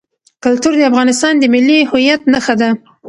کلتور 0.43 0.73
د 0.77 0.81
افغانستان 0.91 1.33
د 1.37 1.43
ملي 1.53 1.79
هویت 1.89 2.21
نښه 2.31 2.55
ده. 2.61 2.69